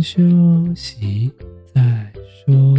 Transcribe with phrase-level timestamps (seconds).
[0.00, 0.22] 休
[0.74, 1.30] 息
[1.74, 2.74] 再说。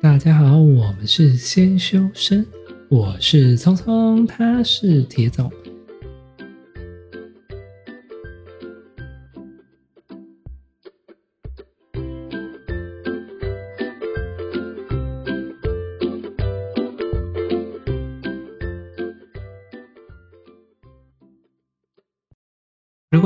[0.00, 2.46] 大家好，我们是先修身，
[2.88, 5.50] 我是聪聪，他是铁总。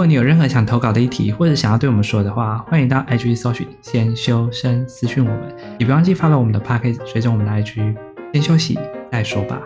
[0.07, 7.97] 你有任何想投稿的议题，或者想要对我们说的话，欢迎到 IG 搜寻“先修身”私讯我们，也别忘记发了我们的 Podcast，随着我们的 IG。
[8.33, 8.79] 先休息
[9.11, 9.61] 再说吧。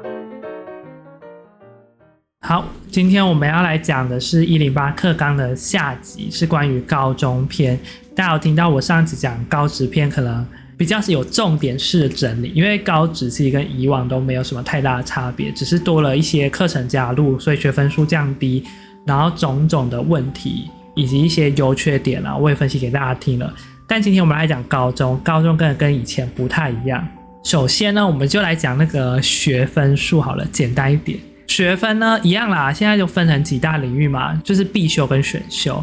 [2.41, 7.79] 好，今天我们要来讲的是一零八课纲的下集，是关于高中篇。
[8.15, 10.47] 大家有听到我上集讲高职篇，可能
[10.79, 18.65] 比较是有重点式的整理，因为高职其实跟以往都没有什么太大的差别，只是多了一些课程加入，所以学分数降低。
[19.06, 23.52] 然后种种的问题以及一些优缺点啊，我也分析给大家听了。
[23.87, 27.06] 但今天我们来讲高中，高中跟跟以前不太一样。
[27.43, 31.18] 首先呢，我们就来讲那个学分数好了，简单一点。
[31.46, 35.82] 学分呢一样啦，现在就分成几大领域嘛，就是必修跟选修。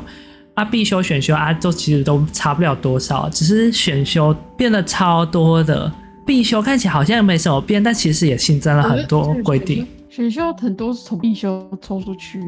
[0.53, 5.91] 啊，必修、选修啊，都其实都差不了多少，只是选修变得超多的。
[6.25, 9.85] 必修看起来好像没什么变，但其实也新增了很多规定。
[10.17, 12.41] 选修很多是从必修抽出去，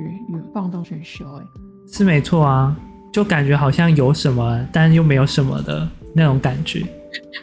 [0.52, 1.46] 放到选修，哎，
[1.88, 2.76] 是没错啊，
[3.14, 6.84] 就感觉好像有什么，但又没有什么的那种感觉。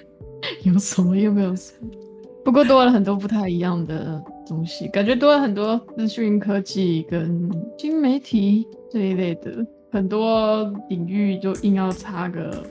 [0.67, 1.89] 有什么又没有什么，
[2.45, 12.65] 不过多了很多不太一样的东西，感觉多了很多资讯科技跟新媒体这一类的，很多领域就硬要插个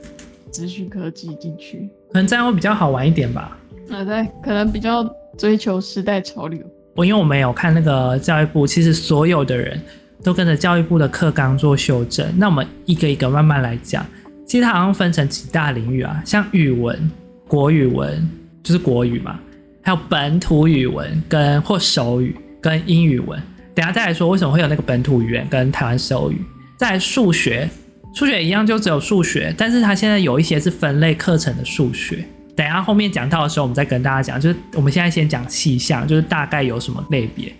[0.51, 3.57] 资讯科技进去，可能这样会比较好玩一点吧。
[3.91, 6.59] 啊，对，可能比较追求时代潮流。
[6.95, 9.79] 我因为我没有看那个教育部，其实所有的人
[10.23, 12.25] 都跟着教育部的课纲做修正。
[12.37, 14.05] 那我们一个一个慢慢来讲。
[14.47, 17.11] 其实它好像分成几大领域啊，像语文、
[17.47, 18.29] 国语文
[18.63, 19.39] 就是国语嘛，
[19.81, 23.41] 还有本土语文跟或手语跟英语文。
[23.73, 26.41] 等下再来说为什么会有那个本土语言跟台湾手语。
[26.77, 27.69] 再来数学，
[28.13, 32.23] 数学一样就只有数学，但是它现在有一些是分类课程的数学。
[32.55, 34.39] 等下后面讲到的时候，我们再跟大家讲。
[34.39, 37.53] 就是我们现在先讲细项，就是大概有什么类别。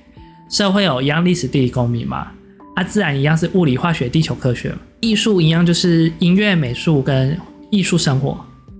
[0.50, 2.28] 社会有一样历史、地理、公民嘛，
[2.76, 4.74] 啊，自然一样是物理、化学、地球科学。
[5.02, 7.38] 艺术一样就是音乐、美术跟
[7.72, 8.38] 艺术生活。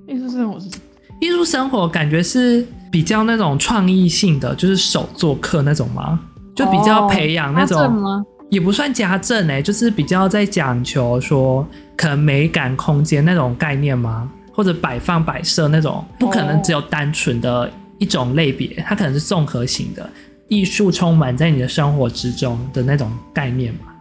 [0.08, 0.84] 艺术生活是什么？
[1.20, 6.20] 艺术生活感觉是比较那种创意性的，就是手作课那种吗？
[6.56, 11.68] 就比较培养那种，哦、也不算家政哎、欸，就是比较在讲求说
[11.98, 14.32] 可能美感空间那种概念吗？
[14.56, 20.10] 或者摆放摆设那种，不可能只有单纯的一种类别，它可能是综合型的
[20.48, 23.92] 艺术，充满在你的生活之中的那种概念嘛。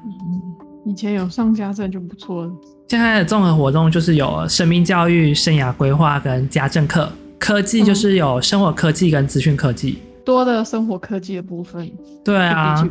[0.87, 2.53] 以前有上家政就不错了。
[2.89, 11.91] 现在的综合活动就是有生命教育、生涯规划跟家政课，科技就是有生活科技跟资讯科技，多的生活科技的部分。
[12.23, 12.87] 对啊，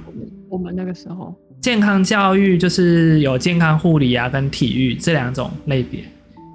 [0.49, 6.03] 我们那个时候健康教育就是有健康护理啊跟体育这两种类别。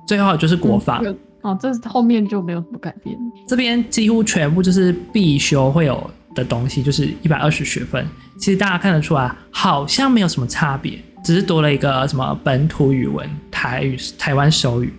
[0.08, 3.14] 最后就是国法、嗯、哦，这后面就没有什么改变。
[3.46, 8.06] 这边几乎全部就是必修会有的东西，就是一百二十学分。
[8.38, 14.90] 其实大家看得出来，好像没有什么差别，只是多了一个什么本土语文、台语、台湾手语。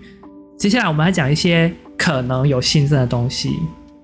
[0.59, 3.57] 接下来我们来讲一些可能有新增的东西。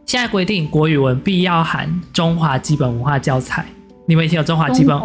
[0.07, 3.63] 现在规定国语文必要含中华基本文化教材。
[4.07, 4.99] 你们以前有中华基本？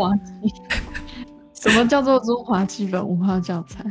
[1.61, 3.85] 什么叫做中华基本文化教材？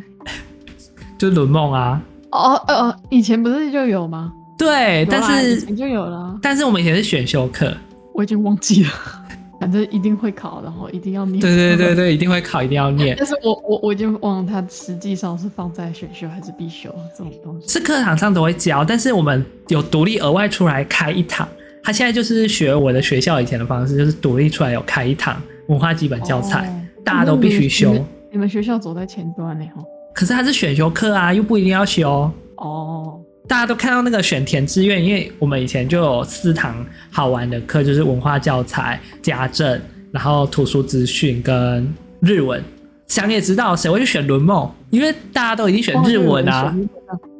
[1.19, 4.31] 就《轮梦》啊，哦哦，以前不是就有吗？
[4.57, 6.39] 对，但是以前就有了。
[6.41, 7.75] 但是我们以前是选修课，
[8.13, 8.89] 我已经忘记了。
[9.59, 11.41] 反正一定会考，然后一定要念。
[11.41, 13.13] 对对对对，一定会考，一定要念。
[13.19, 17.67] 但是我我我已经忘了它实际上是放在选修还是必修这种东西。
[17.67, 21.45] 是课堂上都会教，但是我们有独立额外出来开一堂。
[21.83, 25.35] 他现在就是学我的学校以前的方式，就是独立出来有开一堂
[25.67, 26.71] 文化基本教材，哦、
[27.03, 27.89] 大家都必须修。
[27.91, 29.65] 你们，你们学校走在前端呢？
[29.75, 29.83] 哈。
[30.19, 33.17] 可是它是选修课啊，又不一定要修哦。
[33.47, 39.79] 大家都看到那个选填志愿，因为我们以前就有四堂好玩的课，就是文化教材、家政，
[40.11, 41.89] 然后图书资讯跟
[42.19, 42.61] 日文。
[43.07, 46.75] 想也知道谁会去选轮梦，因为大家都已经选日文啊。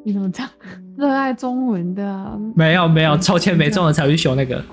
[0.06, 0.50] 你怎么这样？
[0.98, 2.32] 热爱中文的、啊？
[2.56, 4.64] 没有没有，抽签没中的才会去修那个。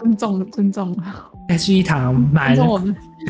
[0.00, 0.94] 尊重尊重。
[1.48, 2.54] 还是一堂蛮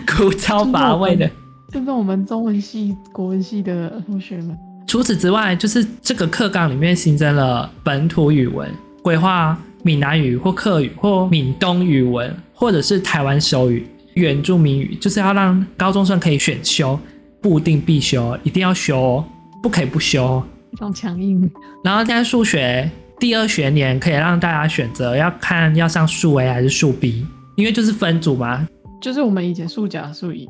[0.08, 1.30] 枯燥 乏味的。
[1.72, 4.58] 这是我们中文系、国文系的同学们。
[4.86, 8.68] 除此之外，就是这个课纲里面新增了本土语文，
[9.02, 13.86] 规划闽南语或客语或闽东语文，或者是台湾手语。
[14.14, 16.98] 原住民语，就是要让高中生可以选修，
[17.40, 19.24] 不一定必修，一定要修哦，
[19.62, 20.42] 不可以不修。
[20.72, 21.48] 非常强硬。
[21.84, 22.90] 然后现在数学
[23.20, 27.24] 第二学年可以让大家选择，要看要上数 A 还是数 B，
[27.54, 28.66] 因为就是分组嘛。
[29.00, 30.48] 就是我们以前数甲数乙。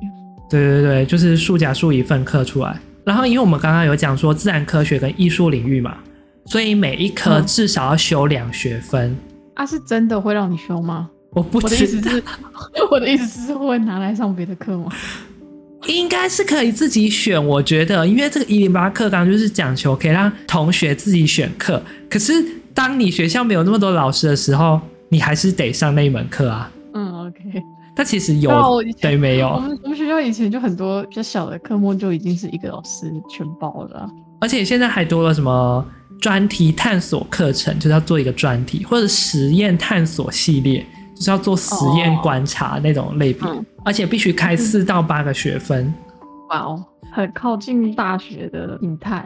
[0.50, 2.76] 对对对，就是数甲数乙分科出来。
[3.04, 5.96] 然后因为我们刚刚有讲说自然科学跟艺术领域嘛，
[6.44, 9.10] 所以每一科至少要修两学分。
[9.10, 9.18] 嗯、
[9.54, 11.08] 啊，是真的会让你修吗？
[11.30, 12.10] 我不知道。
[12.90, 14.90] 我的意思是，我的意思是会拿来上别的课吗？
[15.86, 21.82] 应该是可以自己选，我觉得，因为这个一零八课纲就是讲求可以让同学自己选课。
[22.10, 22.32] 可是
[22.74, 26.70] 当你学校没有那么多老师的时候，你还是得上那一门课啊。
[26.92, 27.62] 嗯，OK。
[28.00, 29.48] 它其实有，对，没有。
[29.48, 34.08] 我们我们学校以前就很多比较小的科目就已经是一个老师全包了，
[34.40, 35.84] 而且现在还多了什么
[36.18, 40.82] 专题探索课程，就是要做一个专题，或者实验探索系列。
[41.14, 43.46] 就是要做实验观察那种类别，
[43.84, 45.92] 而且必须开四到八个学分。
[46.48, 46.82] 哇哦，
[47.12, 49.22] 很靠近大学的心态。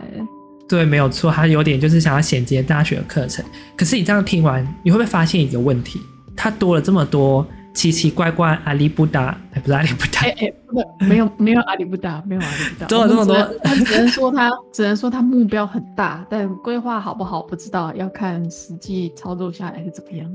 [0.69, 3.45] 对，没有错，它有点就是想要衔接大学的课程。
[3.77, 6.01] 可是你这样听完，你会不会发现一个问题？
[6.35, 20.27] 它多了这么多奇奇怪怪阿里不达，哎，不是阿里不达，哎哎，不对，没有没有阿里不达，没有阿里不达， 多了这么多，他只能说他 只能说他目标很大，但规划好不好不知道，要看实际操作下来是怎么样。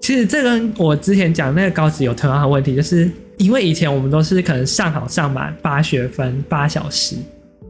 [0.00, 7.16] 其实这跟我之前讲那个高职有同样的问题，就是因为以前我们都是可能上好上满八学分八小时，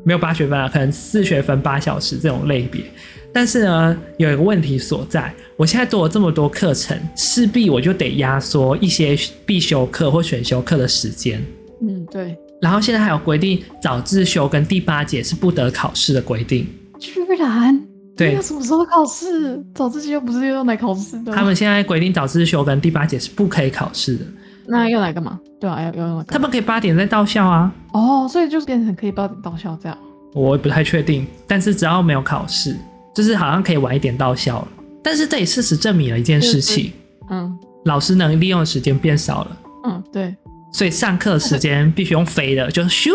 [0.09, 2.83] 没有八学分啊，可能四学分八小时这种类别。
[3.31, 9.15] 但是呢，有一个问题所在，我现在做了这么多课程，势必我就得压缩一些
[9.45, 11.45] 必修课或选修课的时间。
[11.83, 12.35] 嗯，对。
[12.63, 16.67] 然后现在还有规定，早自修跟第八节是不得考试的规定。
[16.99, 17.79] 居然。
[18.17, 19.63] 对，什么时候考试？
[19.75, 21.31] 早自修又不是用来考试的。
[21.31, 24.25] 他们现在规定早自修跟第八节是不可以考试的。
[24.69, 25.41] 那用来干嘛？
[25.59, 26.25] 对啊，要要用。
[26.27, 27.73] 他们可以八点再到校啊。
[27.93, 29.99] 哦，所以就是变成可以八点到校这样。
[30.35, 32.77] 我也不太确定，但是只要没有考试，
[33.15, 34.69] 就是好像可以晚一点到校了。
[35.03, 36.93] 但是这也事实证明了一件事情，
[37.31, 39.57] 嗯，老师能利用的时间变少了。
[39.85, 40.37] 嗯，对。
[40.73, 43.11] 所以上课时间必须用飞的，就是咻。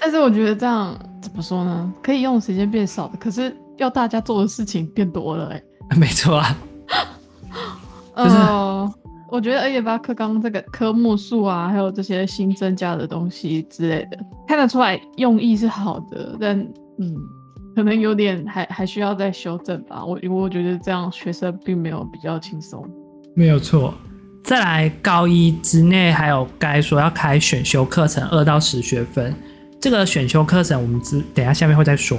[0.00, 1.92] 但是我觉得这样怎么说呢？
[2.02, 3.54] 可以用的时间变少了，可是。
[3.80, 5.62] 要大家做的事情变多了，哎，
[5.96, 6.54] 没错啊。
[8.12, 8.94] 呃，
[9.30, 14.18] 我觉得二一八课纲这个科目数啊，还有这些新增加的东西之类的，
[14.48, 16.58] 看得出来用意是好的，但
[16.98, 17.16] 嗯，
[17.76, 20.04] 可能有点还还需要再修正吧。
[20.04, 22.84] 我因为我觉得这样学生并没有比较轻松。
[23.34, 23.94] 没有错。
[24.42, 29.34] 再来高一之内还有该说要开选修课程二到十学分，
[29.78, 32.18] 这个选修课程我们之等一下下面会再说。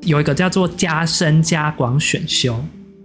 [0.00, 2.58] 有一个叫做加深加广选修，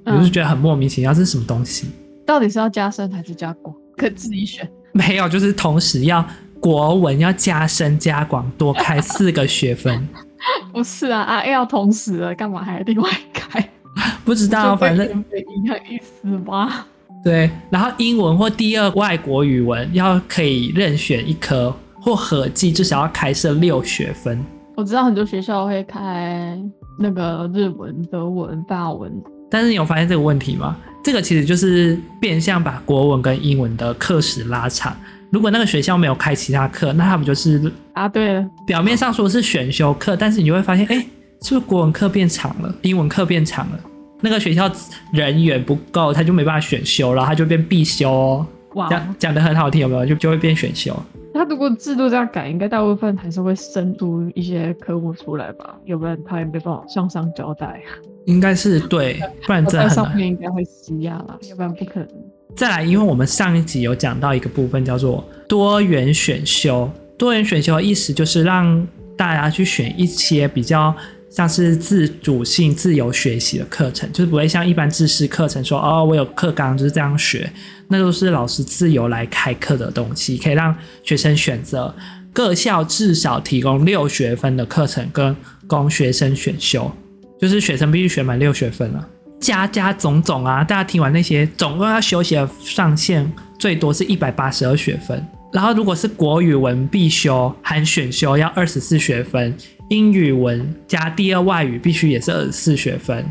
[0.06, 1.88] 我就觉得很莫名其妙，这是什么东西？
[2.26, 3.76] 到底是要加深还是加广？
[3.98, 4.70] 可自己选。
[4.92, 6.26] 没有，就是同时要
[6.60, 10.08] 国文要加深加广，多开四个学分。
[10.74, 13.70] 不是啊啊，要同时了，干嘛还要另外开？
[14.26, 16.86] 不知道， 反正一样意思吧。
[17.24, 24.44] 对，然后英文或第二外国语文要可以任选一科，或合计至少要开设六学分。
[24.76, 26.60] 我知道很多学校会开。
[27.00, 29.12] 那个日文、德文、法文，
[29.50, 30.78] 但是你有发现这个问题吗？
[31.04, 34.96] 这个其实就是变相把国文跟英文的课时拉长。
[35.30, 40.96] 如果那个学校没有开其他课，那他们就是啊，对了，表面上说是选修课，但是你就会发现，哎，
[41.42, 43.80] 是不是国文课变长了，英文课变长了？
[44.22, 44.72] 那个学校
[45.12, 48.48] 人员不够，他就没办法选修了，他就变必修哦。
[48.76, 50.06] 哇，讲讲的很好听，有没有？
[50.06, 50.98] 就就会变选修。
[51.34, 55.76] 他如果制度这样改，应该大部分还是会生出一些科目出来吧？
[55.86, 57.82] 要不然他也没办法向上交代。
[58.26, 60.06] 应该是对， 不然真的很难。
[60.06, 62.10] 上面应该会施压了，要不然不可能。
[62.56, 68.88] 再来，因为我们上一集有讲到一个部分叫做多元选修，多元选修的意思就是让
[69.18, 70.96] 大家去选一些比较
[71.32, 77.52] 像是自主性、自由学习的课程，就是不会像一般知识课程说哦，我有课纲就是这样学。
[77.94, 81.94] 那都是老师自由来开课的东西，可以让学生选择。
[82.34, 85.36] 各校至少提供六学分的课程，跟
[85.68, 86.92] 供学生选修，
[87.40, 89.08] 就是学生必须学满六学分了。
[89.40, 95.24] 加加总总啊，大家听完那些，总共要修习的上限最多是一百八十二学分。
[95.52, 99.56] 然后如果是国语文必修含选修要二十四学分，
[99.90, 103.24] 英语文加第二外语必须也是二十四学分，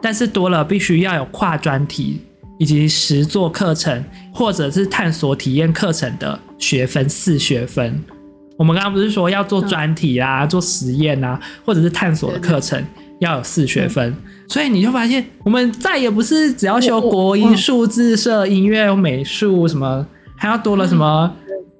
[0.00, 2.22] 但是多了必须要有跨专题。
[2.58, 8.02] 以及实作课程或者是探索体验课程的学分四学分，
[8.56, 12.84] 我们刚刚不是说要做专题啊、嗯、做实验啊，或者是探索的课程
[13.20, 14.14] 要有四学分，
[14.48, 21.34] 所以你就发现我们再也不是只要修国英数、字、社、音乐、美术什么，还要多了什么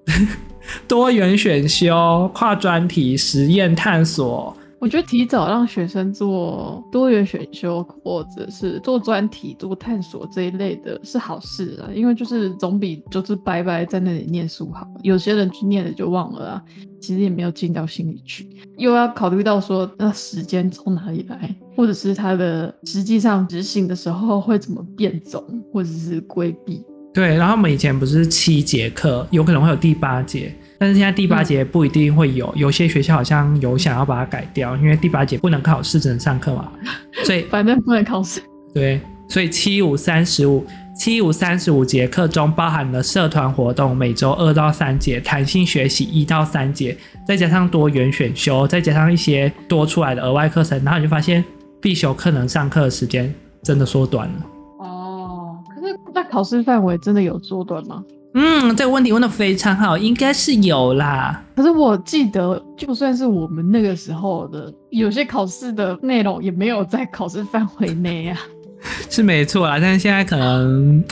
[0.86, 4.56] 多元选修、跨专题、实验探索。
[4.80, 14.86] 我觉得提早让学生做多元选修，或者是做专题、做探索这一类的是好事啊，因为就是总比就是白白在那里念书好。
[15.02, 16.62] 有些人去念了就忘了啊，
[17.00, 25.42] 其实也没有进到心里去，又要考虑到说那时间从哪里来，或者是他的实际上执行的时候会怎么变种，
[25.72, 26.84] 或者是规避。
[27.12, 30.54] 对，然后我们以前不是七节课，有可能会有第八节。
[30.78, 36.70] 但是现在第八节不一定会有，嗯、有些学校好像有想要把它改掉，因为第八节不能考试，只能上课嘛，
[37.24, 38.40] 所以反正不能考试。
[38.72, 40.64] 对，所以七五三十五，
[40.96, 51.44] 七五三十五节课中包含了社团活动，每周二到三节，弹性学习一到三节，再加上多元选修，再加上一些多出来的额外课程，然后你就发现
[51.80, 54.46] 必修课能上课的时间真的缩短了。
[54.78, 58.04] 哦，可是那考试范围真的有缩短吗？
[58.40, 61.42] 嗯，这个问题问的非常好，应该是有啦。
[61.56, 68.38] 可是我记得，就算是我们那个时候的有些考试的内容，也没有在考试范围内啊。
[69.10, 71.02] 是没错啦，但是现在可能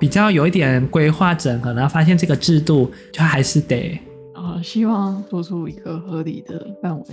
[0.00, 3.96] 比较有一点规划整合，然后发现这个制度就还是得
[4.34, 7.06] 啊、呃，希望做出一个合理的范围。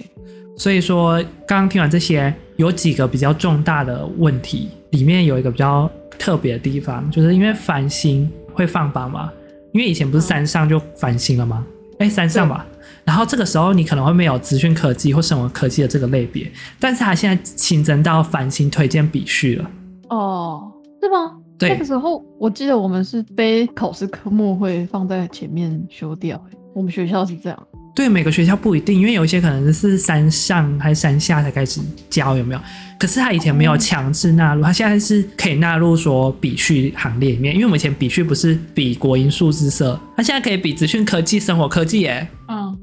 [0.56, 5.88] 所以说，刚刚听完这些，有几个比较重大的问题，里面有一个比较
[6.18, 8.28] 特别的地方，就是因为繁星。
[8.58, 9.32] 会放榜吗？
[9.74, 11.66] 因为以前不是三上就繁星了吗？
[12.00, 12.66] 哎、嗯，三上吧。
[13.06, 19.72] 然后这个时候你可能会没有资讯科技或生活科技的这个类别，但是他现在新增到繁星推荐比序了。
[20.10, 20.72] 哦，
[21.02, 21.38] 是吗？
[21.58, 21.70] 对。
[21.70, 26.42] 那个时候我记得我们是背考试科目会放在前面修掉，
[26.78, 27.68] 我们学校是这样。
[27.96, 32.62] 对，每个学校不一定，因为有一些可能是山上还是山下才开始教，有没有？
[33.00, 42.28] 可是他以前没有强制纳入，他现在是可以纳入说比序行列里面，因为我们以前比序不是比国英数字社，他现在可以比资讯科技、生活科技，耶。
[42.48, 42.78] 嗯，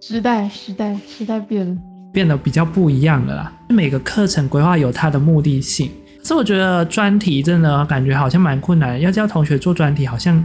[0.00, 1.76] 时代时代时代变了，
[2.10, 3.52] 变得比较不一样了啦。
[3.68, 5.90] 每个课程规划有它的目的性，
[6.22, 10.42] 所以我觉得专题真的感觉好像蛮困难，要叫同学做专题好像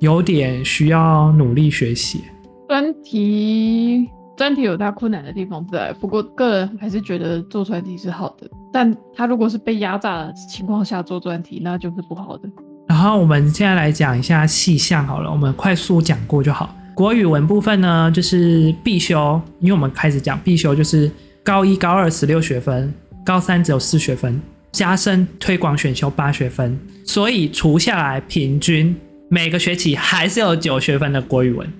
[0.00, 2.22] 有点需要努力学习。
[2.68, 8.48] 专题专题有它困难的地方在，不过个人还是觉得做专题是好的。
[8.72, 12.48] 但他如果是被压榨的情况下做专题，那就是不好的。
[12.86, 16.74] 然后我们现在来讲一下细项好了，我们快速讲过就好。
[16.94, 21.10] 国语文部分呢，就是必修，因为我们开始讲必修，就是
[21.42, 22.92] 高一高二十六学分，
[23.24, 24.40] 高三只有四学分，
[24.72, 28.94] 加深推广选修八学分，所以除下来平均
[29.28, 31.70] 每个学期还是有九学分的国语文。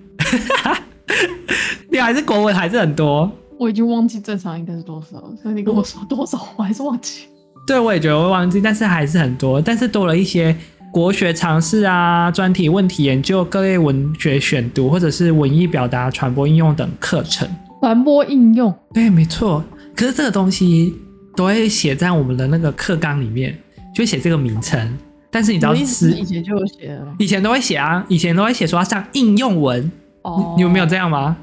[1.91, 7.23] 你还是国文还是很多，我已经忘记正常应该是多少了，所以你跟我说多少，我还是忘记。
[7.67, 10.55] 对，我也觉得我会忘记，但是还是很多，但是多了一些
[10.93, 17.49] 国学常识啊、专题问题研究、各类文学选读或者是文艺表达、传播应用等课程。
[17.81, 19.65] 传播应用，对，没错。
[19.97, 20.95] 可是这个东西
[21.37, 23.59] 都会写在我们的那个课纲里面，
[23.95, 24.99] 就会写这个名称。
[25.31, 29.91] 但是你知道是以前就有写了，以前都会写啊，以前都会写说要上应用文。
[30.23, 31.37] 哦，你有没有这样吗？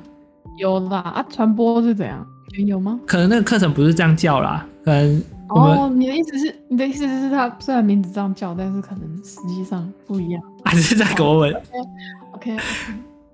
[0.57, 2.25] 有啦啊，传播是怎样？
[2.65, 2.99] 有吗？
[3.05, 11.53] 可能那个课程不是这样叫啦，可能哦，你的意思是，你的意思是，它虽然名字这样叫，但是可能实际上不一样，还是在国文。
[12.31, 12.59] OK，, okay.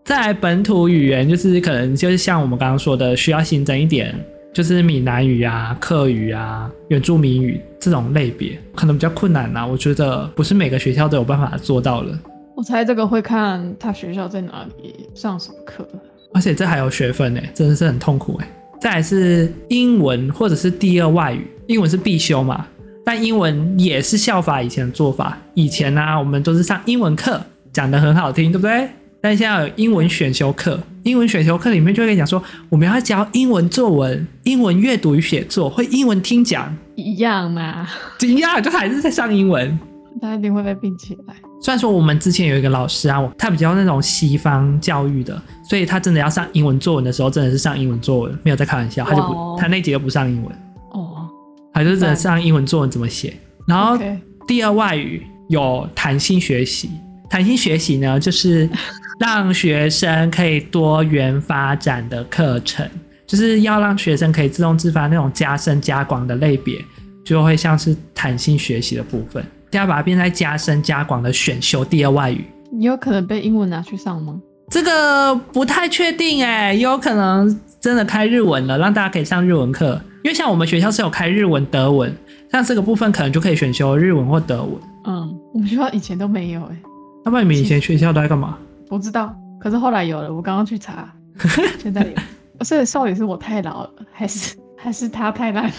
[0.03, 4.15] 再来本土语言，就是可能就是像我们刚刚说的，需要新增一点，
[4.53, 9.65] 就是闽南语啊、客语啊、原住民语这种类别，可能比较困难呐。
[9.65, 12.20] 我觉得不是每个学校都有办法做到了。
[12.55, 15.88] 我猜这个会看他学校在哪里上什么课，
[16.34, 18.48] 而且这还有学分呢，真的是很痛苦哎。
[18.79, 22.67] 再来是英文或者是第二外语，英文是必修嘛，
[23.05, 25.38] 但英文也是效法以前的做法。
[25.53, 27.39] 以前呢、啊，我们都是上英文课，
[27.72, 28.89] 讲得很好听，对不对？
[29.22, 37.88] 但现在有英文选修课，英文选修课里面就会跟你讲说，我们要教英文作文、英文阅读与写作，会英文听讲，一样嘛？
[38.22, 39.80] 一样，就还是在上英文。
[40.22, 41.36] 他一定会被并起来。
[41.62, 49.04] 虽然说我们之前有一个老师啊，他比较那种西方教育的，所以他真的要上英文作文的时候，真的是上英文作文，没有在开玩笑。
[49.06, 50.56] 他就不，他那节就不上英文。
[50.92, 51.28] 哦。
[51.74, 53.36] 他就真的上英文作文怎么写。
[53.68, 53.98] 然后
[54.46, 56.90] 第二外语有弹性学习，
[57.30, 58.70] 弹性学习呢，就是
[59.22, 62.84] 让学生可以多元发展的课程，
[63.28, 66.84] 就是要让学生可以自动自发那种加深加广的类别，
[67.24, 69.46] 就会像是弹性学习的部分。
[69.74, 74.42] 要把它变在加深加广的选修第二外语，你有可能被英文拿去上吗？
[74.72, 80.01] 这个不太确定哎，有可能真的开日文了，让大家可以上日文课。
[80.24, 82.12] 因为像我们学校是有开日文、德文，
[82.51, 84.74] 像这个部分可能就可以选修日文或德文。
[85.06, 86.75] 嗯，我们学校以前都没有哎。
[87.24, 88.58] 那不然你们以前学校都在干嘛？
[88.91, 91.10] 不知道，可是后来有了，我刚刚去查，
[91.79, 92.65] 现在有。
[92.65, 95.74] 所以少女是我太老了，还是还是他太烂了？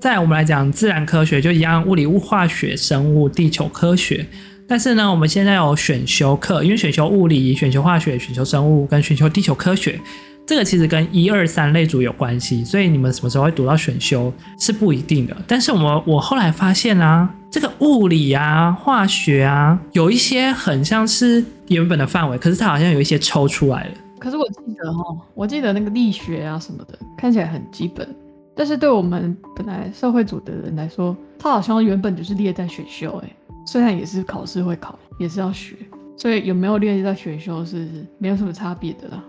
[0.00, 4.24] 再来我们来讲自然科学，就一样，物理、物化学、生物、地球科学。
[4.66, 10.00] 但是呢，我们现在有选修课，因为选修物理、选修化学、选修生物跟选修地球科学。
[10.46, 15.36] 这个其实跟一二三类组有关系，所以你们什么时候会读到选修是不一定的。
[15.46, 23.94] 但是我们我后来发现啊，这个物理啊、化学啊，有一些很像是原本的范围，可是它好像有一些抽出来了。
[24.18, 25.04] 可是我记得哈，
[25.34, 28.08] 我记得那个力学啊什么的，看起来很基本，
[28.54, 33.30] 但是对我们本来社会组的人来说，它好像原本就是列在选修，哎，
[33.66, 35.76] 虽然也是考试会考，也是要学，
[36.16, 37.86] 所以有没有列在选修是
[38.18, 39.24] 没有什么差别的啦。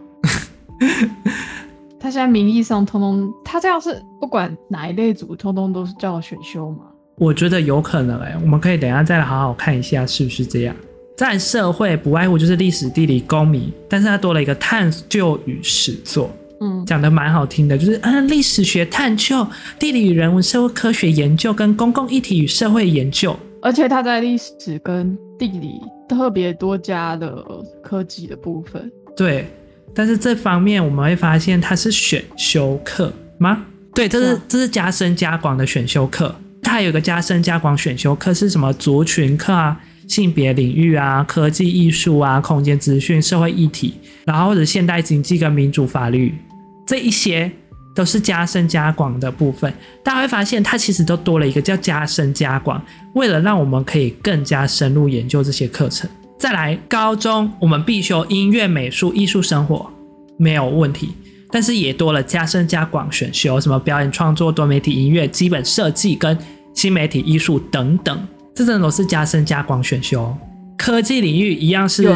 [2.00, 6.86] 他现在名义上通通，他这样是不管哪一类组，通通都是叫选修吗？
[7.17, 10.75] 我觉得有可能哎、欸，我们可以等一下再来好好看一下是不是这样。
[11.17, 16.31] 在社会不外乎就是历史、地理、公民，但是它多了一个探究与实作，
[16.62, 19.45] 嗯，讲的蛮好听的，就是嗯，历史学探究、
[19.79, 27.43] 地理与人文社会科学研究跟公共议题与社会研究，而且它在历史跟地理特别多加的
[27.83, 29.47] 科技的部分，对。
[29.95, 33.65] 但是这方面我们会发现它是选修课吗？
[33.95, 36.36] 对，这是这是加深加广的选修课。
[36.62, 38.71] 它还有个加深加广选修课是什么？
[38.74, 43.94] 族群课啊、性别领域啊、科技艺术啊、空间资讯、社会议题，
[44.26, 46.34] 然后或者现代经济跟民主法律，
[46.86, 47.52] 这一些
[47.94, 49.72] 都是加深加广的部分。
[50.04, 52.82] 大家会发现它其实都多了一个叫加深加广，
[53.14, 56.10] 为了让我们可以更加深入研究这些课程。
[56.40, 59.92] 再来，高中我们必修音乐、美术、艺术、生活
[60.38, 61.10] 没有问题，
[61.50, 66.38] 但是也多了加深加广选修，什么表演创作、多媒体音乐、基本设计跟
[66.76, 70.36] 新媒体艺术等等，这真的都是加深加广选修。
[70.76, 72.12] 科技领域一样是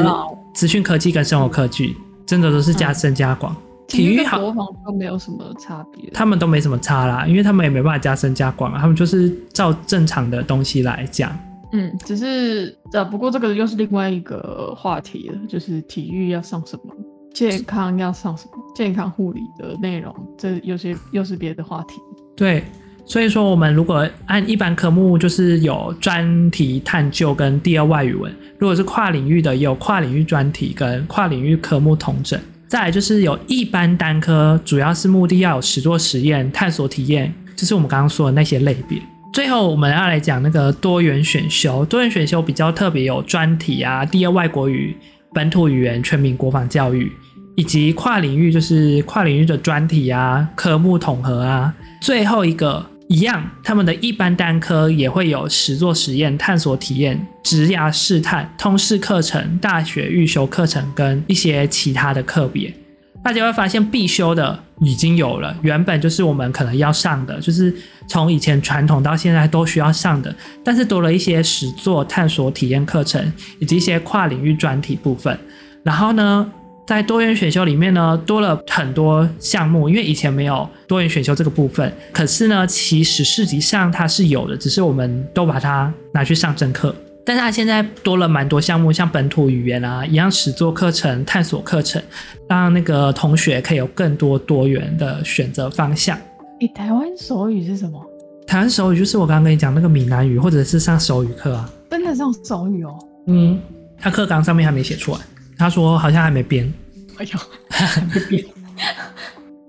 [0.56, 1.96] 资讯科技跟生活科技，
[2.26, 3.56] 真的都是加深加广。
[3.88, 11.32] 体育好，国防都没有什么差别，他们都没什么差啦，因为他们也没办法加深加广啊，他们就是照正常的东西来讲。
[11.74, 16.92] 嗯，只是呃，不过这个又是另外一个话题了，就是体育要上什么，
[17.36, 22.00] 健康要上什么，健康护理的内容，这有些又是别的话题。
[22.36, 22.64] 对，
[23.12, 32.40] 所以说我们如果按一般科目，就是有专题探究跟第二外语文；如果是跨领域的，有跨领域专题跟跨领域科目统整。
[32.70, 38.98] 再来就是有一般单科，主要是目的要有实作实验、探索体验，就是我们刚刚说的那些类别。
[39.34, 44.96] 最后我们要来讲那个多元选修，多元选修比较特别，有专题啊、第二外国语、
[45.34, 47.12] 本土语言、全民国防教育，
[47.58, 51.74] 以及跨领域，就是跨领域的专题啊、科目统合啊。
[52.00, 62.74] 最后一个一样，他们的一般单科也会有实作实验、探索体验、职涯试探、通识课程、大学预修课程跟一些其他的课别。
[63.22, 67.76] 大家会发现必修的已经有了，原本就是我们可能要上的，就是
[68.08, 73.22] 从以前传统到现在都需要上的，但是多了一些实作探索体验课程，
[73.60, 75.38] 以及一些跨领域专题部分。
[75.84, 76.50] 然后呢，
[76.87, 81.91] 在多元选修里面呢，多了很多项目，因为以前没有多元选修这个部分。
[82.11, 86.94] 可是呢，其实实际上它是有的，只是我们都把它拿去上正课。
[87.24, 92.01] 但是它现在多了蛮多项目，像本土语言啊，一样实作课程、探索课程，
[92.50, 96.17] 让那个同学可以有更多多元的选择方向。
[96.59, 98.03] 诶、欸，台湾手语是什么？
[98.48, 101.70] 台湾手语就是我刚刚跟你讲那个闽南语，或者是上手语课啊。
[101.91, 103.00] 真的上手语哦？
[103.27, 103.59] 嗯，
[104.00, 105.20] 他课纲上面还没写出来，
[105.57, 106.72] 他说好像还没编。
[107.18, 108.44] 哎呦，还没编。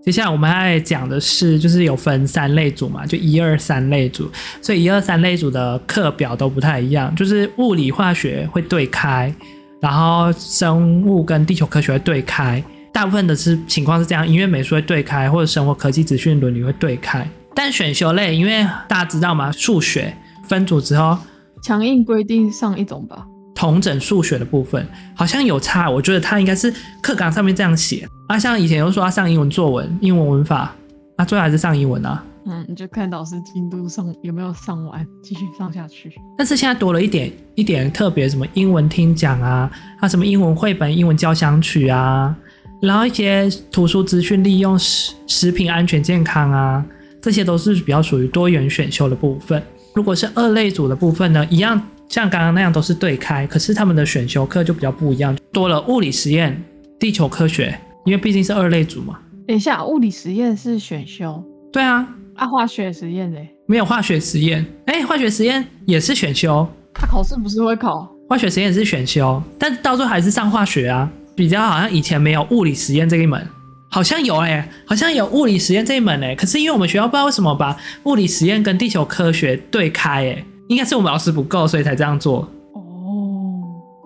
[0.04, 4.28] 接下来我们来讲的是，就是有分三类组嘛，就一二三类组，
[4.60, 9.32] 所以一二三类组的课表都不太一样，就是物理化学会对开，
[9.80, 12.60] 然后生物跟地球科学会对开，
[12.92, 20.12] 大部分的是情况是这样，音乐美术会对开，或者生活科技资讯伦理会对开，但选修类，因为大家知道嘛，数学
[20.48, 21.16] 分组之后，
[21.62, 23.24] 强硬规定上一种吧。
[23.62, 26.68] 统整数学的部分好像有差，我觉得他应该是
[27.00, 28.36] 课纲上面这样写啊。
[28.36, 30.74] 像以前有说要上英文作文、英文文法，
[31.16, 32.24] 那最后还是上英文啊。
[32.44, 36.12] 嗯，你就看导师进度上有没有上完，继续上下去。
[36.36, 42.34] 但是现在多了一点一点特别，什么英文听讲啊，还有什么英文绘本、英文交响曲啊，
[42.80, 46.84] 然后一些图书资讯利用、食食品安全健康啊，
[47.20, 49.62] 这些都是比较属于多元选修的部分。
[49.94, 51.80] 如果是二类组的部分呢，一样。
[52.12, 56.62] 像刚刚那样都是对开，可是他们的选修课就比较不一样，多了物理实验、
[57.00, 59.18] 地球科学，因为毕竟是二类组嘛。
[59.48, 61.42] 等一下，物理实验是选修？
[61.72, 62.06] 对啊。
[62.34, 63.38] 啊，化学实验呢？
[63.66, 64.62] 没有化学实验。
[64.84, 66.68] 哎，化学实验也是选修。
[66.92, 68.06] 他考试不是会考？
[68.28, 71.10] 化学实验是选修，但到最后还是上化学啊。
[71.34, 73.42] 比较好像以前没有物理实验这一门，
[73.90, 82.48] 好像有哎、欸，好像有物理实验这一门哎、欸，可是因为我们学校不知道为什么把物理实验跟地球科学对开哎、欸，应该是我们老师不够，所以才这样做。
[82.74, 82.80] 哦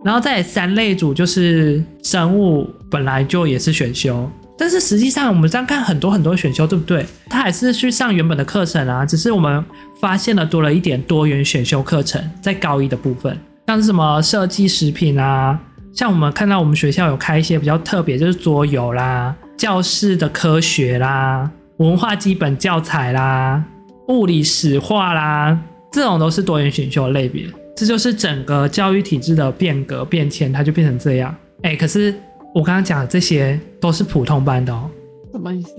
[0.05, 7.05] 然后再三类组就是生物本来就也是选修，但是实际上我们这样看很多很多选修，对不对？
[7.29, 9.65] 他还是去上原本的课程啊，只是我们
[10.01, 15.59] 发现了多了一点多元选修课程在高一的部分，像是什么设计食品啊，
[15.93, 23.65] 像我们看到我们学校有开一些比较特别，就是桌游啦、教室的科学啦、文化基本教材啦、
[24.07, 25.59] 物理史化啦，
[25.97, 27.47] 这种都是多元选修的类别。
[27.75, 31.35] 这就是整个教育体制的变革变迁，它就变成这样。
[31.63, 32.15] 哎，可是
[32.55, 34.91] 我刚刚讲的这些都是普通班的哦。
[35.33, 35.71] 什么意思？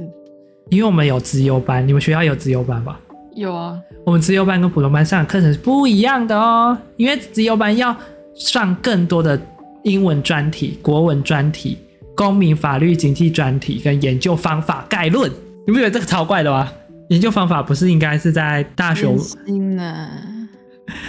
[0.72, 3.00] 因为我们有资优班，你们学校有资优班吧？
[3.36, 3.80] 有啊。
[4.08, 7.96] 我们资优班跟普通班上的课程是不一样的哦，因为资优班要
[8.34, 9.40] 上更多的
[9.84, 11.78] 英文专题、国文专题、
[12.16, 15.32] 公民、法律、经济专题跟研究方法概论。
[15.68, 16.72] 你不觉得这个超怪的吗？
[17.10, 19.18] 研究方法不是应该是在大学？
[19.18, 20.10] 心啊。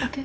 [0.05, 0.23] OK。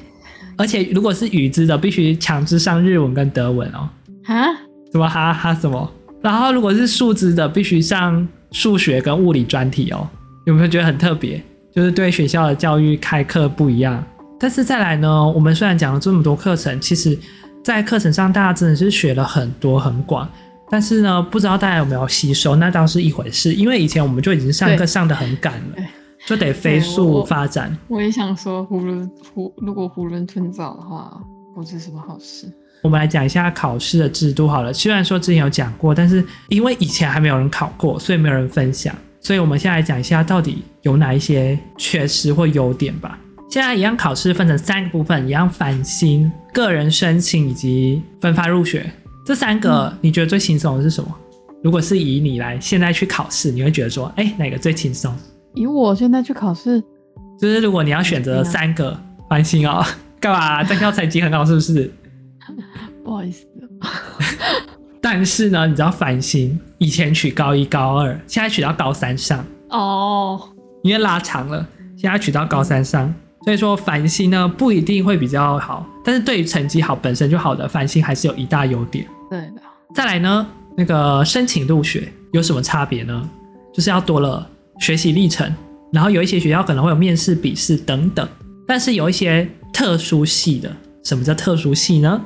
[0.55, 3.89] 而且如果是语知的，必须强制上日文跟德文哦。
[4.23, 4.45] 哈？
[4.91, 5.91] 什么哈哈什么？
[6.21, 10.07] 然后如果是数资的，必须上数学跟物理专题哦。
[10.45, 11.43] 有没有觉得很特别？
[11.73, 14.03] 就是对学校的教育开课不一样。
[14.39, 17.17] 但是再来呢，我们虽然讲了这么多课程，其实，
[17.63, 20.29] 在课程上大家真的是学了很多很广。
[20.73, 23.53] 但是呢，不知道大家有没有吸收，那倒是一回事。
[23.53, 25.77] 因为以前我们就已经上课上的很赶了。
[26.25, 27.77] 就得飞速发展。
[27.87, 31.15] 我，我也想说囫囵囫，如果囫囵吞枣的话，
[31.53, 32.51] 不是什么好事。
[32.81, 34.73] 我们来讲一下考试的制度好了。
[34.73, 38.95] 虽然说之前有讲过，但是因为以前还没有人考过，所以没有人分享。
[39.21, 43.19] 所以我们现在来讲一下，到底有哪一些缺失或优点吧。
[43.47, 48.91] 现在一样考试分成三个部分，一样繁星、个人申请以及分发入学。
[49.25, 51.09] 这三个你觉得最轻松的是什么？
[51.63, 55.15] 如果是以你来现在去考试，你会觉得说，哎，哪个最轻松？
[55.53, 56.81] 以我现在去考试，
[57.39, 59.81] 就是如果你要选择三个翻新哦，
[60.19, 60.63] 干嘛？
[60.63, 61.89] 在校成绩很好是不是？
[63.03, 63.45] 不好意思。
[65.01, 70.41] 但是呢，你知道繁星以前取高一、高二，现在取到高三上哦，
[70.83, 79.05] 因为拉长了，现在取到高三上，所以说繁星呢不一定会比较好，但是对于成绩好本身就好的繁星还是有一大优点。
[79.29, 79.61] 对的。
[79.93, 83.29] 再来呢，那个申请入学有什么差别呢？
[83.73, 84.49] 就是要多了。
[84.79, 85.55] 学习历程，
[85.91, 88.27] 然后有一些学校可能会有面试、笔试等等，
[88.67, 92.19] 但是有一些特殊系的，什么叫特殊系呢？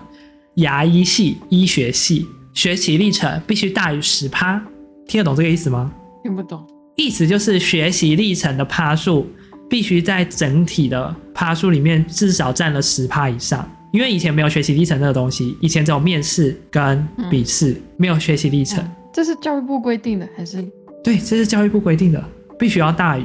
[0.56, 4.60] 牙医系、医学系，学习历程必须大于十趴，
[5.08, 5.91] 听得懂这个意思吗？
[6.23, 9.27] 听不懂，意思就是学习历程的趴数
[9.69, 18.84] 必须在整体的趴数里面至少占了十趴以上，因为以前没有学习历程这个东西，以前只有面试跟笔试，嗯、没有学习历程。
[19.13, 20.63] 这是教育部规定的还是？
[21.03, 22.23] 对，这是教育部规定的。
[22.60, 23.23] 必须要大于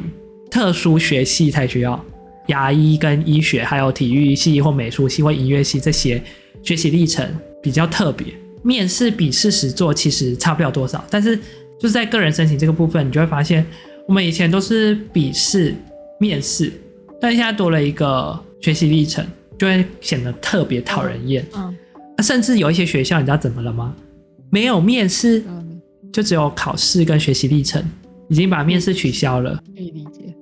[0.50, 2.02] 特殊学系才需要，
[2.48, 6.22] 牙医跟医学，还有体育系或美术系或音乐系这些
[6.62, 7.26] 学习历程
[7.62, 8.26] 比较特别。
[8.62, 11.37] 面试、笔试、实做其实差不了多少，但是
[11.78, 13.66] 就是在个人申请这个部分，你就会发现，
[14.07, 15.74] 我们以前都是笔试、
[16.23, 16.73] 面试，
[17.21, 19.27] 但现在多了一个学习历程，
[19.59, 21.45] 就会显得特别讨人厌。
[21.57, 21.77] 嗯，
[22.17, 23.93] 嗯，甚至有一些学校，你知道怎么了吗？
[24.51, 25.43] 没有面试，
[26.13, 27.83] 就只有考试跟学习历程。
[28.29, 30.35] 已经把面试取消了，可以理解，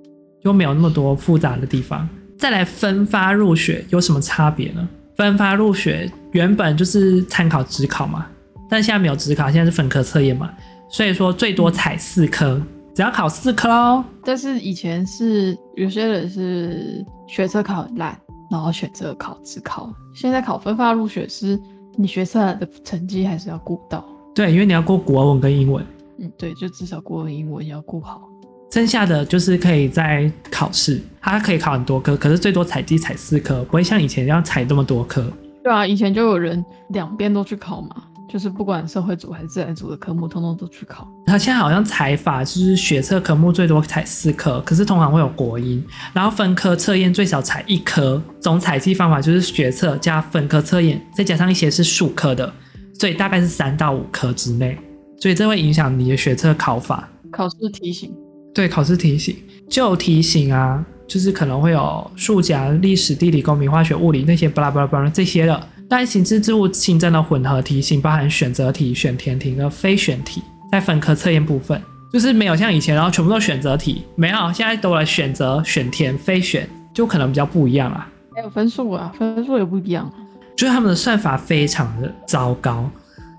[0.45, 2.09] 就没有那么多复杂的地方。
[2.38, 4.88] 再来分发入学有什么差别呢？
[5.16, 8.27] 分发入学原本就是参考职考嘛，
[8.71, 10.51] 但现在没有职考，现在是分科测验嘛，
[10.88, 12.62] 所以说最多采四科，
[12.94, 14.05] 只要考四科哦。
[14.24, 18.18] 但是以前是有些人是学测考很烂，
[18.50, 21.61] 然后选择考自考，现在考分发入学是
[21.96, 24.05] 你学测的成绩还是要顾到。
[24.35, 25.85] 对，因为你要过国文跟英文。
[26.18, 28.22] 嗯，对，就至少国文、英文要顾好。
[28.70, 35.24] 剩下的就是可以在考试，它可以考很多科，可是最多采计采四科，不会像以前要采这么多科。
[35.64, 41.09] 对啊，以前就有人两边都去考嘛，就是不管社会组还是自然组的科目，通通都去考。
[41.27, 48.23] 他现在好像采法就是学测科目最多采四科，可是通常会有国英，然后分科测验最少采一科。
[48.40, 52.53] 总采计方法就是学测加分科测验，再加上一些是数科的，
[53.01, 54.79] 所以大概是三到五科之内。
[55.21, 58.14] 所以这会影响你的学测考法，考试题型。
[58.55, 59.37] 对，考试题型
[59.69, 65.69] 就题型啊，就是可能会有数甲、历史、地理、公民、化学、物理那些巴拉巴拉巴拉这些的。
[65.90, 78.09] 但行政事务新增的混合题型，包含选择题、选填题和非选题，在分科测验部分，就是没有像以前，然后全部都选择题，没有，现在都来选择、选填、非选，就可能比较不一样啦。
[78.37, 80.09] 还有分数啊，分数也不一样，
[80.57, 82.88] 就是他们的算法非常的糟糕。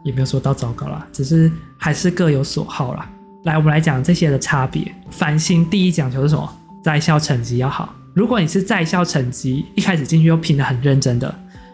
[0.03, 3.07] 也没有说到糟糕啦，只是还是各有所好啦。
[3.43, 4.91] 来，我们来讲这些的差别。
[5.11, 6.51] 繁星第一讲求是什么？
[6.83, 7.93] 在校成绩要好。
[8.15, 11.33] 如果你是在校成绩一开始进去就拼得很认真的，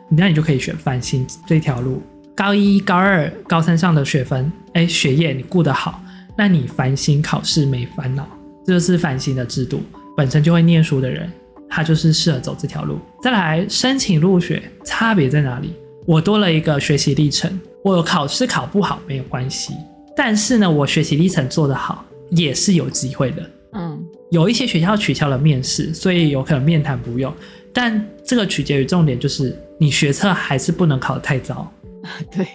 [0.09, 2.01] 那你就可以选繁星这条路。
[2.35, 6.01] 高一、高二、高三上的学分，哎，学业你顾得好，
[6.37, 8.27] 那你繁星考试没烦恼。
[8.65, 9.81] 这就是繁星的制度，
[10.15, 11.31] 本身就会念书的人，
[11.69, 12.99] 他就是适合走这条路。
[13.23, 15.73] 再来，申请入学差别在哪里？
[16.05, 19.73] 我多了一个学习历程，我考试考不好没有关系，
[20.15, 23.49] 但是呢，我学习历程做得好也是有机会的。
[23.73, 23.99] 嗯，
[24.31, 27.33] 有一些学校取消了面试，所以有可能面谈不用，
[27.73, 31.71] 但这个取决于重点就是你学测还是不能考得太糟。
[32.31, 32.45] 对，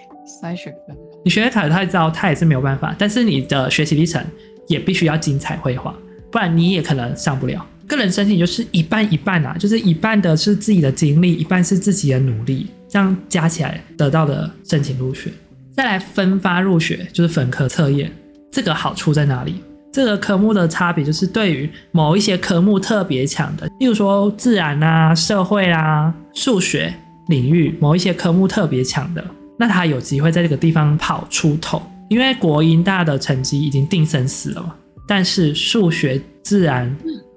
[0.41, 0.95] 筛选分。
[1.23, 2.95] 你学测考得太糟，他也是没有办法。
[2.97, 4.23] 但是你的学习历程
[4.67, 5.93] 也必须要精彩绘画，
[6.31, 7.65] 不然你也可能上不了。
[7.87, 15.31] 个人申请就是一半一半啊，就是一半的是自己的经历，一半是自己的努力，这样加起来得到的申请入学。
[15.75, 18.11] 再来分发入学就是分科测验，
[18.51, 19.61] 这个好处在哪里？
[19.91, 26.91] 这个科目的差别就是对于某一些科目特别强的，例如说自然啊、社会啊、数学
[27.27, 29.23] 领域某一些科目特别强的。
[29.57, 34.75] 那他有机会在这个地方跑出头，因为国英大的成绩已经定生死了嘛。
[35.07, 36.95] 但是数学、自然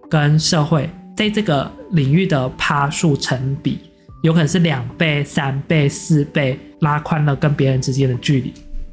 [0.09, 3.79] 跟社会在这个领域的趴数成比，
[4.23, 8.53] 有可能是两倍、三倍、四倍，拉宽了跟别人之间的距离。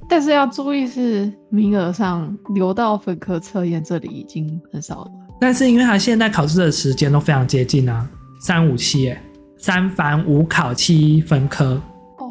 [0.09, 5.11] 但是要注意是名额上留到分科测验这里已经很少了。
[5.39, 8.07] 但是因为他现在考试的时间都非常接近啊，
[8.39, 9.23] 三五七哎，
[9.63, 11.81] 三反五考七分科。
[12.17, 12.27] 哦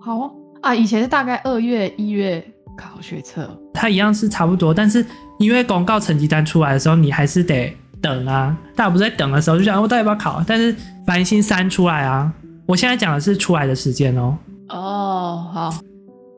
[0.00, 2.40] 好啊，以前是大概二月、一月
[2.78, 5.04] 考学测，它一样是差不多，但是
[5.40, 8.56] 因为公告成绩单出来的时候，你还是得等啊。
[8.76, 10.40] 大家不是在等的时候就想我到底要不要考？
[10.46, 10.72] 但是
[11.04, 12.32] 繁星三出来啊，
[12.66, 14.38] 我现在讲的是出来的时间哦。
[14.68, 15.74] 哦，好，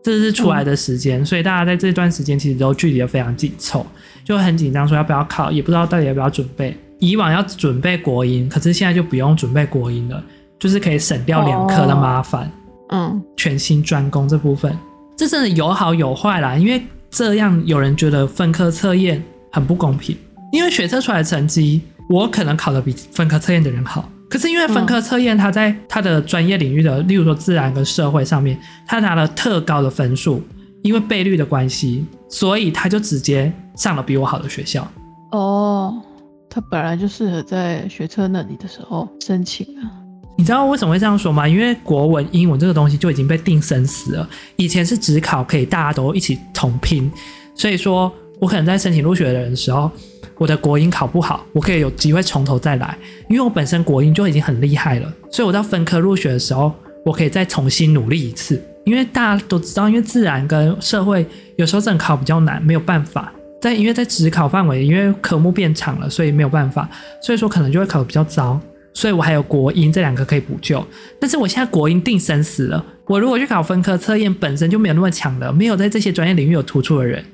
[0.02, 3.84] 这是出来的时间，嗯，所以大家在这段时间其实都距离的非常紧凑，
[4.24, 6.74] 就很紧张，说要不要考，也不知道到底要不要准备。
[6.98, 10.22] 以往要准备国英，可是现在就不用准备国英了，
[10.58, 12.44] 就是可以省掉两科的麻烦。
[12.44, 12.50] 哦
[12.90, 14.74] 嗯，全心专攻这部分，
[15.14, 16.56] 这真的有好有坏啦。
[16.56, 20.16] 因为这样有人觉得分科测验很不公平，
[20.52, 24.08] 因为学测出来的成绩，我可能考的比分科测验的人好。
[24.30, 30.42] 可是因为分科测验，他在他的专业领域的，例如说自然跟社会上面，他拿了特高的分数，
[30.82, 34.90] 因为倍率的关系，所以他就直接上了比我好的学校。
[35.32, 36.02] 哦，
[36.50, 39.90] 他本来就适合在学车那里的时候申请啊。
[40.36, 41.48] 你知道为什么会这样说吗？
[41.48, 44.28] 因为国文、英文这个东西就已经被定生死了。
[44.56, 47.10] 以前是只考，可以大家都一起同拼，
[47.56, 49.90] 所以说我可能在申请入学的人的时候，
[50.36, 52.96] 我的国英考不好，我可以有机会从头再来，
[53.28, 55.12] 因为我本身国英就已经很厉害了。
[55.30, 56.72] 所以我到分科入学的时候，
[57.04, 58.62] 我可以再重新努力一次。
[58.84, 63.32] 因为大家都知道，因为自然跟社会有时候正考比较难，没有办法。
[63.60, 66.88] 在因为在职考范围，因为科目变长了，所以没有办法，
[67.22, 68.60] 所以说可能就会考得比较糟。
[68.94, 70.84] 所以我还有国英这两个可以补救，
[71.20, 72.84] 但是我现在国英定生死了。
[73.06, 77.24] 我如果去考分科测验，本身就没有那么强的，没有在这些专业领域有突出的人，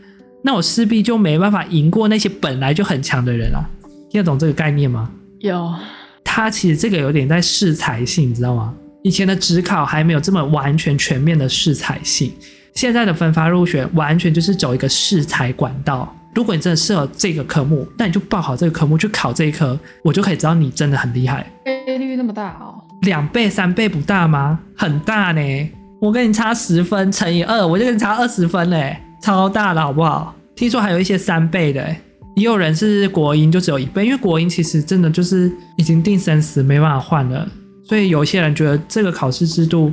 [0.42, 3.64] 那我势必就没办法赢过那些本来就很强的人啊。
[4.10, 5.10] 听得懂这个概念吗？
[5.40, 5.72] 有。
[6.22, 8.74] 他其实这个有点在试才性，你知道吗？
[9.02, 12.32] 以前的职考还没有这么完全全面的试才性，
[12.74, 16.12] 现在的分发入学完全就是走一个适才管道。
[16.34, 21.46] 如果你真的适合这个科目，那你就报好这个科目去考这一科，我就可以知道你真的很厉害。
[21.64, 22.82] 倍率那么大哦？
[23.02, 24.58] 两倍、三倍不大吗？
[24.76, 25.70] 很大呢。
[26.00, 30.34] 我跟你差十分乘以二，我就跟你差二十分嘞，超大的好不好？
[30.56, 31.86] 听说还有一些三倍的，
[32.34, 37.48] 也有人是国英就只有一倍，因为国英其实真的就是已经定生死，没办法换了。
[37.88, 39.92] 所以有些人觉得这个考试制度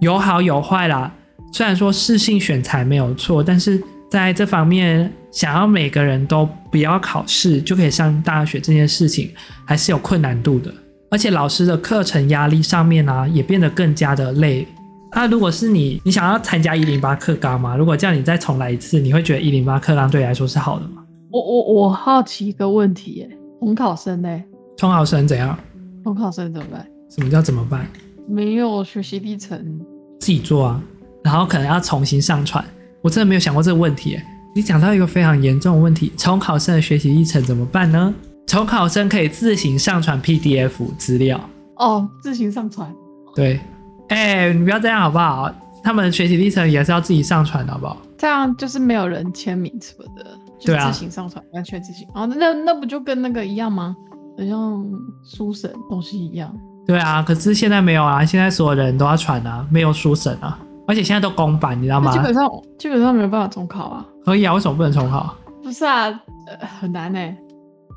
[0.00, 1.12] 有好有坏啦。
[1.52, 3.82] 虽然说适性选才没有错，但是。
[4.10, 9.30] 在这方面，想要每个人都不要考试就可以上大学这件事情，
[9.66, 10.72] 还是有困难度的。
[11.10, 14.66] 而且老师的课程压力上面啊，也变得更加的累。
[15.12, 17.76] 那、啊、如果是你，你想要参加一零八课纲吗？
[17.76, 21.04] 如果叫你再重来一次，你会觉得一零八课纲对你来说是好的吗？
[21.30, 23.30] 我我我好奇一个问题耶，
[23.60, 24.42] 重考生呢？
[24.78, 25.58] 重考生怎样？
[26.02, 26.86] 重考生怎么办？
[27.10, 27.86] 什么叫怎么办？
[28.26, 29.78] 没有学习历程，
[30.18, 30.82] 自己做啊，
[31.22, 32.64] 然后可能要重新上传。
[33.02, 34.18] 我真的没有想过这个问题。
[34.54, 38.12] 你讲到一个非常严重的问题，重考生的学习历程怎么办呢？
[38.46, 41.38] 重考生可以自行上传 PDF 资料。
[41.76, 42.92] 哦，自行上传。
[43.36, 43.60] 对，
[44.08, 45.52] 哎、欸，你不要这样好不好？
[45.84, 47.96] 他们学习历程也是要自己上传的，好不好？
[48.16, 52.08] 这样就是没有人签名什么的，就自行上传，完全自行。
[52.14, 53.94] 哦，那那不就跟那个一样吗？
[54.36, 54.84] 好像
[55.24, 56.52] 书审东西一样。
[56.84, 60.58] 对啊，可是现在没有啊，现在所有人都要传啊，没有书审啊。
[60.88, 62.10] 而且现在都公版，你知道吗？
[62.10, 64.06] 基本上基本上没有办法重考啊。
[64.24, 65.36] 可以啊，为什么不能重考？
[65.62, 67.20] 不是啊，呃、很难呢。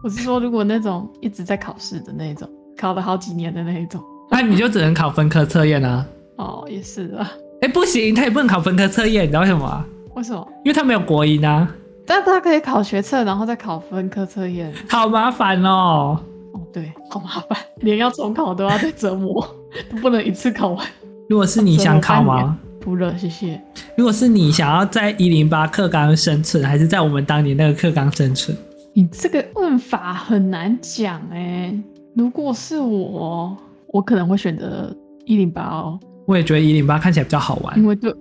[0.03, 6.05] 我是说，如果那种一直在考试的那种，考了好几年的那一种，那、啊、你就只能考分科测验啊。
[6.37, 7.31] 哦，也是啊。
[7.61, 9.85] 哎、欸，不行，他也不能考分科测验，你知道为什么啊？
[10.15, 10.45] 为什么？
[10.65, 11.65] 因为他没有国音啊。
[12.05, 14.73] 但他可以考学测，然后再考分科测验。
[14.89, 16.19] 好麻烦哦。
[16.53, 19.47] 哦，对，好麻烦，连要重考都要被折磨，
[19.89, 20.85] 都不能一次考完。
[21.29, 22.57] 如果是你想考吗？
[22.81, 23.61] 不热，谢谢。
[23.95, 28.57] 如果是你想要在一零八课纲生存，还是在我们当年那个课纲生存？
[28.93, 31.83] 你这个问法很难讲哎、欸。
[32.15, 33.55] 如果是我，
[33.87, 34.93] 我可能会选择
[35.25, 35.97] 一零八哦。
[36.25, 38.13] 我也觉得一零八看起来比较好玩，因为对，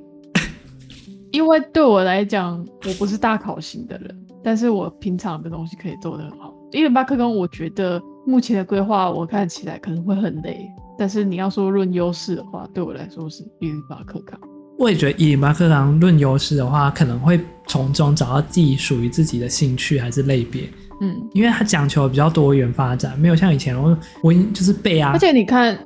[1.33, 6.55] 因为对我来讲，我不是大考型的人，但是我平常的东西可以做得很好。
[6.71, 10.69] 一零八课纲，我觉得目前的规划，我看起来可能会很累。
[10.97, 14.39] 但是你要说论优势的话，对我来说是一零八课纲。
[14.81, 20.63] 我也觉得一零八课纲论优势的话，可能会从中找到自己属于自己的兴趣还是类别。
[21.03, 25.11] 嗯，因为他讲求比较多元发展，没有像以前我我就是背啊。
[25.13, 25.79] 而且你看，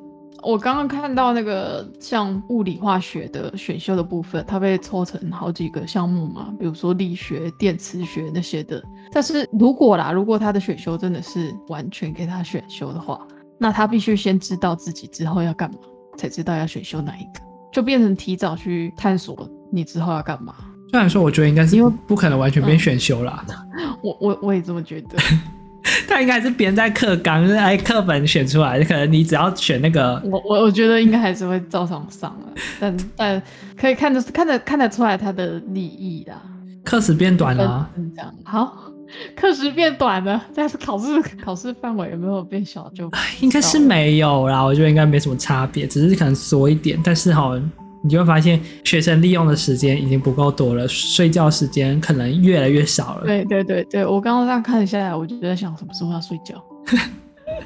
[0.44, 8.80] 我刚刚看到那个像物理化学的选修的部分，它被抽成好几个项目嘛，比如说力学、电磁学那些的。
[9.10, 13.26] 但是如果啦，如果他的选修真的是完全给他选修的话。
[13.56, 15.78] 那他必须先知道自己之后要干嘛，
[16.16, 17.40] 才知道要选修哪一个，
[17.74, 19.36] 就变成提早去探索
[19.72, 20.54] 你之后要干嘛。
[20.90, 23.44] 虽然说，我觉得应该是因为不可能完全变选修啦。
[23.48, 25.18] 嗯、 我我我也这么觉得。
[26.08, 30.22] 他应该是编在课纲，就是哎课本选出来，可能你只要选那个。
[30.24, 32.46] 我我我觉得应该还是会照常上了，
[32.78, 33.42] 但 但
[33.76, 36.40] 可以看得看得看得出来他的利益啦。
[36.84, 37.90] 课时变短了、啊。
[38.14, 38.93] 这样好。
[39.36, 43.08] 课时变短了，但是考试 考试范围有没有变小就？
[43.08, 47.00] 就 应该是没有啦，我觉得应该没什么差别，只是可能缩一点。
[47.04, 47.60] 但是哈，
[48.02, 53.24] 你就会发现学生利用的时间已经不够多了，睡觉时间可能越来越少了。
[53.24, 56.62] 对对对对，我刚刚这样看下来，我就在想什么时候要睡觉，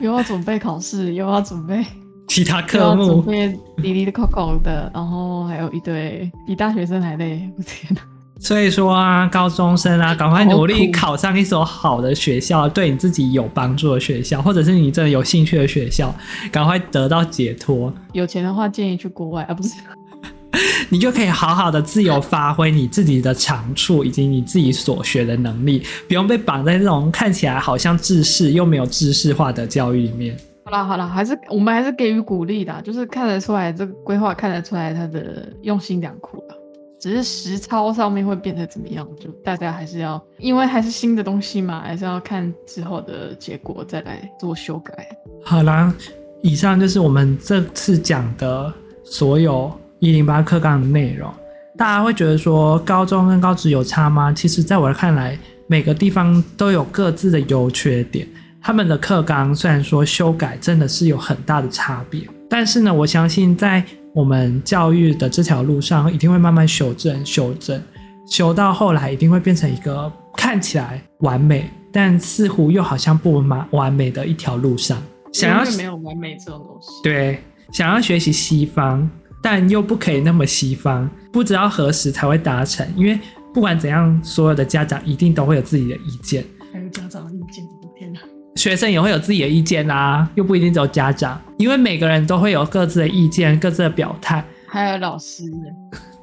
[0.01, 1.85] 又要准备考试，又要准备
[2.29, 8.03] 其他科目，准备哩哩的扣扣的，然后还有一堆比大学生还累，我天哪！
[8.41, 16.15] 所以说啊，高中生啊，赶快努力考上一所好的学校，对你自己有帮助的学校，或者是你真的有兴趣的学校，
[16.53, 17.93] 赶快得到解脱。
[18.13, 19.75] 有钱的话，建议去国外啊，不是？
[20.89, 30.35] 你就可以好好的自由发挥你自己的长处以及你自己所学的能力，不用被绑在这种看起来好像知识又没有知识化的教育里面。
[30.65, 36.38] 好了好了，还是我们还是给予鼓励的，就是看得出来这个规划看得出来他的用心良苦了。
[37.01, 45.09] 只是实操上面会变得怎么样，就大家还是要，因为还是新的东西嘛，还是要看之后的结果再来做修改。
[45.45, 45.95] 好啦，
[46.43, 48.73] 以上就是我们这次讲的
[49.05, 51.33] 所有一零八课纲的内容。
[51.77, 54.33] 大家会觉得说高中跟高职有差吗？
[54.33, 58.27] 其实，在我看来，每个地方都有各自的优缺点。
[58.61, 63.85] 他们的课纲虽然说修改真的是有很大的差别，但是呢，我相信在
[64.19, 67.81] 我们教育的这条路上，一定会慢慢修正、修正，
[68.27, 75.01] 修到后来一定会变成一个看起来完美，但似乎又好像不完完美的一条路上。
[75.33, 76.89] 想要没有完美这种东西。
[77.05, 77.39] 对，
[77.73, 79.09] 想要学习西方，
[79.41, 82.85] 但又不可以那么西方，不知道何时才会达成。
[82.97, 83.17] 因为
[83.55, 86.45] 不管怎样，所有的家长一定都会有自己的意见。
[86.73, 87.31] 还有家长！
[88.59, 94.45] 学生也会有自己的意见啦、啊，又不一定只有家长，因为每个人都会有各自的意见、各自的表态。
[94.67, 95.45] 还有老师，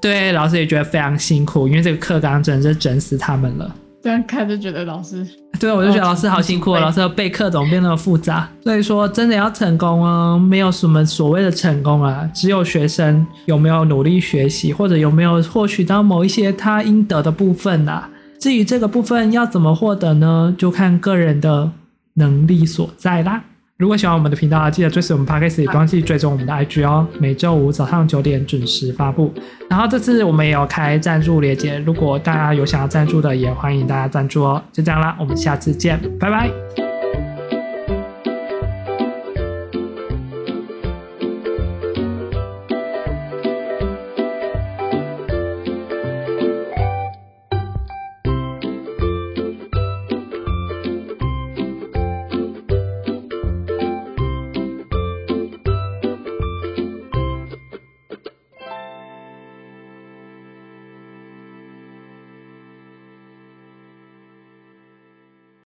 [0.01, 3.73] 对，老师也觉得非常辛苦，因为这个课纲真的是整死他们了。
[4.03, 5.25] 这样看就觉得老师，
[5.57, 8.49] 对，我就觉得老师好辛苦，哦、老师要备课怎么变那么复杂？
[8.65, 18.09] 所以说，真的要成功啊，没有什么所谓的成功啊，只有学生有没有努力学习，或者有没有获取到某一些他应得的部分啊。
[18.41, 20.53] 至于这个部分要怎么获得呢？
[20.57, 21.71] 就看个人的。
[22.15, 23.41] 能力所在啦！
[23.77, 27.05] 如果喜欢我们的频道，记得追随我们 Podcast，也不忘记追踪我们的 IG 哦。
[27.19, 29.33] 每周五早上九点准时发布。
[29.69, 34.63] 然后这次我们也有开赞助链接，如果大家有想要赞助的，也欢迎大家赞助哦。
[34.71, 36.94] 就这样啦，我们下次见，拜拜。